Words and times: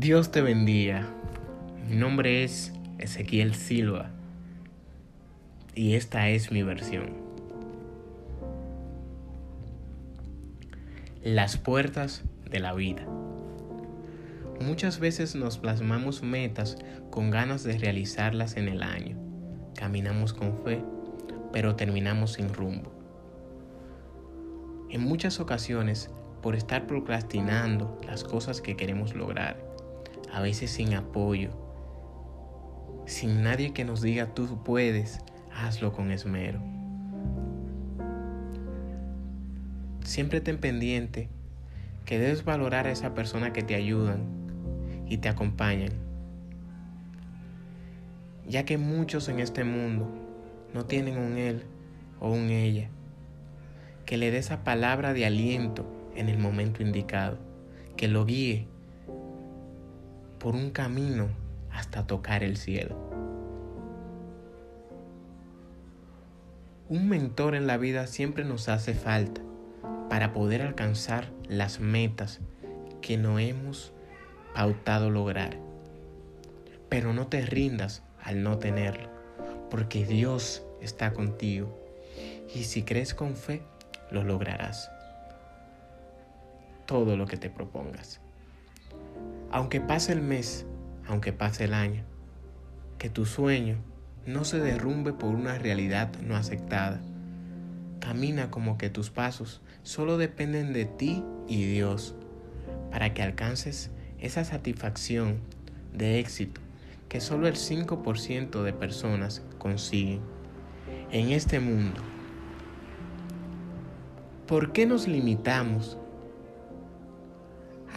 Dios 0.00 0.30
te 0.30 0.40
bendiga. 0.40 1.06
Mi 1.86 1.94
nombre 1.94 2.42
es 2.42 2.72
Ezequiel 2.96 3.54
Silva 3.54 4.08
y 5.74 5.92
esta 5.92 6.30
es 6.30 6.50
mi 6.50 6.62
versión. 6.62 7.10
Las 11.22 11.58
puertas 11.58 12.22
de 12.50 12.60
la 12.60 12.72
vida. 12.72 13.04
Muchas 14.58 15.00
veces 15.00 15.34
nos 15.34 15.58
plasmamos 15.58 16.22
metas 16.22 16.78
con 17.10 17.28
ganas 17.28 17.62
de 17.62 17.76
realizarlas 17.76 18.56
en 18.56 18.68
el 18.68 18.82
año. 18.82 19.18
Caminamos 19.74 20.32
con 20.32 20.56
fe, 20.64 20.82
pero 21.52 21.76
terminamos 21.76 22.32
sin 22.32 22.54
rumbo. 22.54 22.90
En 24.88 25.02
muchas 25.02 25.40
ocasiones, 25.40 26.08
por 26.40 26.56
estar 26.56 26.86
procrastinando 26.86 28.00
las 28.06 28.24
cosas 28.24 28.62
que 28.62 28.78
queremos 28.78 29.14
lograr, 29.14 29.69
a 30.32 30.40
veces 30.40 30.70
sin 30.70 30.94
apoyo, 30.94 31.50
sin 33.06 33.42
nadie 33.42 33.72
que 33.72 33.84
nos 33.84 34.02
diga 34.02 34.34
tú 34.34 34.62
puedes, 34.62 35.20
hazlo 35.52 35.92
con 35.92 36.10
esmero. 36.10 36.60
Siempre 40.04 40.40
ten 40.40 40.58
pendiente 40.58 41.28
que 42.04 42.18
debes 42.18 42.44
valorar 42.44 42.86
a 42.86 42.92
esa 42.92 43.14
persona 43.14 43.52
que 43.52 43.62
te 43.62 43.74
ayudan 43.74 44.22
y 45.06 45.18
te 45.18 45.28
acompañan, 45.28 45.92
ya 48.46 48.64
que 48.64 48.78
muchos 48.78 49.28
en 49.28 49.40
este 49.40 49.64
mundo 49.64 50.08
no 50.74 50.84
tienen 50.86 51.18
un 51.18 51.36
él 51.36 51.64
o 52.20 52.30
un 52.30 52.50
ella 52.50 52.88
que 54.10 54.16
le 54.16 54.32
dé 54.32 54.38
esa 54.38 54.64
palabra 54.64 55.12
de 55.12 55.24
aliento 55.24 55.86
en 56.16 56.28
el 56.28 56.36
momento 56.36 56.82
indicado, 56.82 57.38
que 57.96 58.08
lo 58.08 58.26
guíe 58.26 58.66
por 60.40 60.56
un 60.56 60.70
camino 60.70 61.28
hasta 61.70 62.06
tocar 62.06 62.42
el 62.42 62.56
cielo. 62.56 62.96
Un 66.88 67.08
mentor 67.08 67.54
en 67.54 67.66
la 67.66 67.76
vida 67.76 68.06
siempre 68.06 68.44
nos 68.44 68.70
hace 68.70 68.94
falta 68.94 69.42
para 70.08 70.32
poder 70.32 70.62
alcanzar 70.62 71.30
las 71.46 71.78
metas 71.78 72.40
que 73.02 73.18
no 73.18 73.38
hemos 73.38 73.92
pautado 74.54 75.10
lograr. 75.10 75.58
Pero 76.88 77.12
no 77.12 77.26
te 77.28 77.42
rindas 77.42 78.02
al 78.22 78.42
no 78.42 78.58
tenerlo, 78.58 79.10
porque 79.70 80.06
Dios 80.06 80.64
está 80.80 81.12
contigo 81.12 81.78
y 82.52 82.64
si 82.64 82.82
crees 82.82 83.14
con 83.14 83.36
fe, 83.36 83.62
lo 84.10 84.24
lograrás. 84.24 84.90
Todo 86.86 87.16
lo 87.18 87.26
que 87.26 87.36
te 87.36 87.50
propongas. 87.50 88.20
Aunque 89.50 89.80
pase 89.80 90.12
el 90.12 90.22
mes, 90.22 90.66
aunque 91.06 91.32
pase 91.32 91.64
el 91.64 91.74
año, 91.74 92.04
que 92.98 93.10
tu 93.10 93.26
sueño 93.26 93.78
no 94.26 94.44
se 94.44 94.58
derrumbe 94.58 95.12
por 95.12 95.34
una 95.34 95.58
realidad 95.58 96.12
no 96.22 96.36
aceptada. 96.36 97.00
Camina 97.98 98.50
como 98.50 98.78
que 98.78 98.90
tus 98.90 99.10
pasos 99.10 99.60
solo 99.82 100.18
dependen 100.18 100.72
de 100.72 100.84
ti 100.84 101.24
y 101.48 101.64
Dios 101.64 102.14
para 102.90 103.12
que 103.12 103.22
alcances 103.22 103.90
esa 104.18 104.44
satisfacción 104.44 105.40
de 105.92 106.20
éxito 106.20 106.60
que 107.08 107.20
solo 107.20 107.48
el 107.48 107.56
5% 107.56 108.62
de 108.62 108.72
personas 108.72 109.42
consiguen 109.58 110.20
en 111.10 111.30
este 111.30 111.58
mundo. 111.58 112.00
¿Por 114.46 114.72
qué 114.72 114.86
nos 114.86 115.08
limitamos 115.08 115.98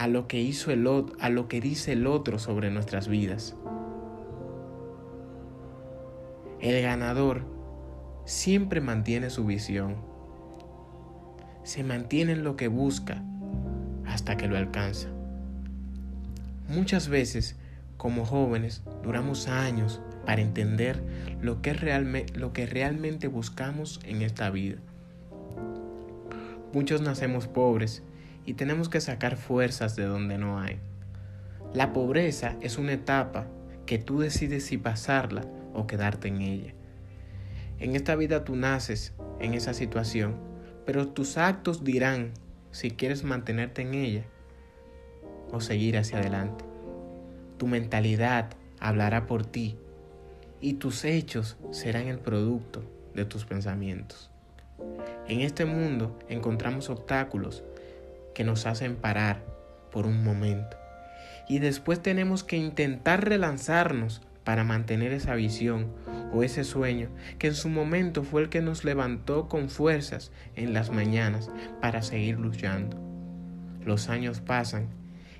a 0.03 0.07
lo 0.09 0.27
que 0.27 0.41
hizo 0.41 0.69
el 0.71 0.85
otro, 0.85 1.15
a 1.21 1.29
lo 1.29 1.47
que 1.47 1.61
dice 1.61 1.93
el 1.93 2.07
otro 2.07 2.37
sobre 2.37 2.69
nuestras 2.69 3.07
vidas. 3.07 3.55
El 6.59 6.81
ganador 6.81 7.45
siempre 8.25 8.81
mantiene 8.81 9.29
su 9.29 9.45
visión. 9.45 9.95
Se 11.63 11.85
mantiene 11.85 12.33
en 12.33 12.43
lo 12.43 12.57
que 12.57 12.67
busca 12.67 13.23
hasta 14.05 14.35
que 14.35 14.49
lo 14.49 14.57
alcanza. 14.57 15.07
Muchas 16.67 17.07
veces, 17.07 17.55
como 17.95 18.25
jóvenes, 18.25 18.83
duramos 19.03 19.47
años 19.47 20.01
para 20.25 20.41
entender 20.41 21.01
lo 21.41 21.61
que, 21.61 21.73
lo 22.35 22.51
que 22.51 22.65
realmente 22.65 23.29
buscamos 23.29 24.01
en 24.03 24.21
esta 24.21 24.49
vida. 24.49 24.79
Muchos 26.73 26.99
nacemos 26.99 27.47
pobres 27.47 28.03
y 28.45 28.53
tenemos 28.53 28.89
que 28.89 29.01
sacar 29.01 29.37
fuerzas 29.37 29.95
de 29.95 30.05
donde 30.05 30.37
no 30.37 30.59
hay. 30.59 30.79
La 31.73 31.93
pobreza 31.93 32.55
es 32.61 32.77
una 32.77 32.93
etapa 32.93 33.47
que 33.85 33.97
tú 33.97 34.19
decides 34.19 34.65
si 34.65 34.77
pasarla 34.77 35.45
o 35.73 35.87
quedarte 35.87 36.27
en 36.27 36.41
ella. 36.41 36.73
En 37.79 37.95
esta 37.95 38.15
vida 38.15 38.43
tú 38.43 38.55
naces 38.55 39.13
en 39.39 39.53
esa 39.53 39.73
situación, 39.73 40.35
pero 40.85 41.07
tus 41.07 41.37
actos 41.37 41.83
dirán 41.83 42.31
si 42.71 42.91
quieres 42.91 43.23
mantenerte 43.23 43.81
en 43.81 43.93
ella 43.93 44.23
o 45.51 45.61
seguir 45.61 45.97
hacia 45.97 46.19
adelante. 46.19 46.63
Tu 47.57 47.67
mentalidad 47.67 48.49
hablará 48.79 49.25
por 49.25 49.45
ti 49.45 49.77
y 50.61 50.73
tus 50.73 51.05
hechos 51.05 51.57
serán 51.71 52.07
el 52.07 52.19
producto 52.19 52.83
de 53.13 53.25
tus 53.25 53.45
pensamientos. 53.45 54.31
En 55.27 55.41
este 55.41 55.65
mundo 55.65 56.17
encontramos 56.29 56.89
obstáculos 56.89 57.63
que 58.33 58.43
nos 58.43 58.65
hacen 58.65 58.95
parar 58.95 59.43
por 59.91 60.05
un 60.05 60.23
momento. 60.23 60.77
Y 61.47 61.59
después 61.59 62.01
tenemos 62.01 62.43
que 62.43 62.57
intentar 62.57 63.27
relanzarnos 63.27 64.21
para 64.43 64.63
mantener 64.63 65.13
esa 65.13 65.35
visión 65.35 65.87
o 66.33 66.43
ese 66.43 66.63
sueño 66.63 67.09
que 67.37 67.47
en 67.47 67.55
su 67.55 67.69
momento 67.69 68.23
fue 68.23 68.41
el 68.41 68.49
que 68.49 68.61
nos 68.61 68.83
levantó 68.83 69.47
con 69.47 69.69
fuerzas 69.69 70.31
en 70.55 70.73
las 70.73 70.89
mañanas 70.89 71.49
para 71.81 72.01
seguir 72.01 72.39
luchando. 72.39 72.97
Los 73.85 74.09
años 74.09 74.41
pasan 74.41 74.87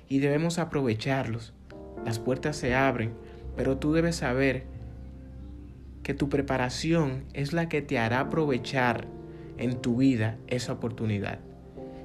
y 0.08 0.20
debemos 0.20 0.58
aprovecharlos. 0.58 1.52
Las 2.04 2.18
puertas 2.18 2.56
se 2.56 2.74
abren, 2.74 3.14
pero 3.56 3.78
tú 3.78 3.92
debes 3.92 4.16
saber 4.16 4.64
que 6.02 6.14
tu 6.14 6.28
preparación 6.28 7.24
es 7.32 7.52
la 7.52 7.68
que 7.68 7.82
te 7.82 7.98
hará 7.98 8.20
aprovechar 8.20 9.06
en 9.56 9.80
tu 9.80 9.96
vida 9.96 10.36
esa 10.48 10.72
oportunidad 10.74 11.38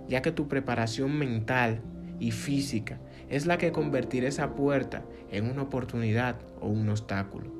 ya 0.09 0.21
que 0.21 0.31
tu 0.31 0.47
preparación 0.47 1.17
mental 1.17 1.81
y 2.19 2.31
física 2.31 2.99
es 3.29 3.45
la 3.45 3.57
que 3.57 3.71
convertirá 3.71 4.27
esa 4.27 4.55
puerta 4.55 5.05
en 5.31 5.49
una 5.49 5.61
oportunidad 5.61 6.35
o 6.59 6.67
un 6.67 6.89
obstáculo. 6.89 7.51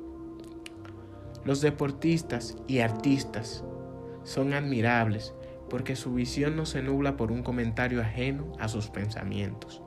Los 1.44 1.60
deportistas 1.62 2.56
y 2.66 2.80
artistas 2.80 3.64
son 4.24 4.52
admirables 4.52 5.32
porque 5.70 5.94
su 5.96 6.12
visión 6.12 6.56
no 6.56 6.66
se 6.66 6.82
nubla 6.82 7.16
por 7.16 7.30
un 7.30 7.42
comentario 7.42 8.02
ajeno 8.02 8.52
a 8.58 8.68
sus 8.68 8.90
pensamientos. 8.90 9.80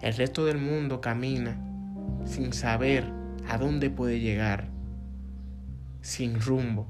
El 0.00 0.14
resto 0.14 0.44
del 0.46 0.58
mundo 0.58 1.00
camina 1.00 1.60
sin 2.24 2.52
saber 2.52 3.04
a 3.48 3.58
dónde 3.58 3.90
puede 3.90 4.20
llegar, 4.20 4.68
sin 6.00 6.40
rumbo, 6.40 6.86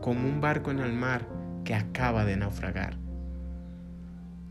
como 0.00 0.28
un 0.28 0.40
barco 0.40 0.72
en 0.72 0.80
el 0.80 0.92
mar 0.92 1.28
que 1.64 1.74
acaba 1.74 2.24
de 2.24 2.36
naufragar. 2.36 3.03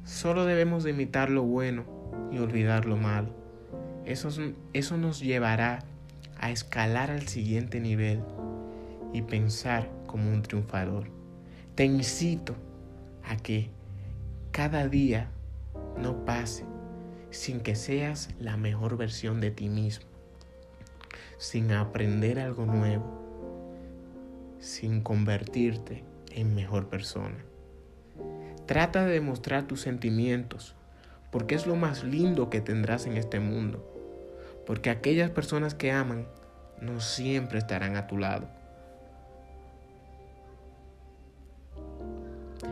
Solo 0.05 0.45
debemos 0.45 0.83
de 0.83 0.91
imitar 0.91 1.29
lo 1.29 1.43
bueno 1.43 1.85
y 2.31 2.39
olvidar 2.39 2.85
lo 2.85 2.97
malo. 2.97 3.29
Eso, 4.05 4.29
eso 4.73 4.97
nos 4.97 5.21
llevará 5.21 5.79
a 6.37 6.51
escalar 6.51 7.09
al 7.09 7.27
siguiente 7.27 7.79
nivel 7.79 8.21
y 9.13 9.21
pensar 9.21 9.89
como 10.07 10.29
un 10.29 10.41
triunfador. 10.41 11.07
Te 11.75 11.85
incito 11.85 12.55
a 13.23 13.37
que 13.37 13.69
cada 14.51 14.87
día 14.89 15.29
no 15.97 16.25
pase 16.25 16.65
sin 17.29 17.61
que 17.61 17.75
seas 17.75 18.29
la 18.39 18.57
mejor 18.57 18.97
versión 18.97 19.39
de 19.39 19.51
ti 19.51 19.69
mismo, 19.69 20.05
sin 21.37 21.71
aprender 21.71 22.39
algo 22.39 22.65
nuevo, 22.65 23.05
sin 24.59 25.01
convertirte 25.01 26.03
en 26.31 26.53
mejor 26.55 26.89
persona. 26.89 27.37
Trata 28.65 29.05
de 29.05 29.13
demostrar 29.13 29.63
tus 29.63 29.81
sentimientos, 29.81 30.75
porque 31.31 31.55
es 31.55 31.67
lo 31.67 31.75
más 31.75 32.03
lindo 32.03 32.49
que 32.49 32.61
tendrás 32.61 33.05
en 33.05 33.17
este 33.17 33.39
mundo. 33.39 33.85
Porque 34.65 34.89
aquellas 34.89 35.29
personas 35.29 35.75
que 35.75 35.91
aman 35.91 36.27
no 36.81 37.01
siempre 37.01 37.59
estarán 37.59 37.95
a 37.95 38.07
tu 38.07 38.17
lado. 38.17 38.47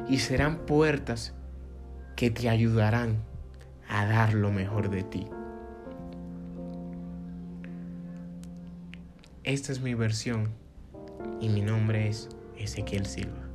Y 0.08 0.20
serán 0.20 0.60
puertas 0.66 1.34
que 2.16 2.32
te 2.32 2.50
ayudarán 2.50 3.18
a 3.90 4.06
dar 4.06 4.34
lo 4.34 4.52
mejor 4.52 4.90
de 4.90 5.04
ti. 5.04 5.28
Esta 9.44 9.72
es 9.72 9.82
mi 9.82 9.96
versión 9.96 10.50
y 11.40 11.50
mi 11.50 11.62
nombre 11.62 12.08
es 12.08 12.30
Ezequiel 12.58 13.06
Silva. 13.06 13.51